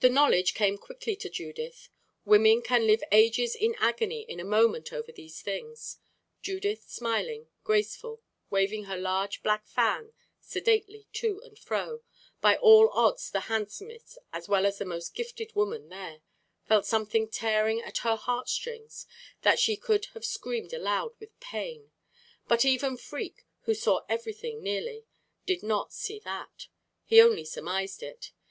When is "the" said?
0.00-0.08, 13.30-13.40, 14.78-14.86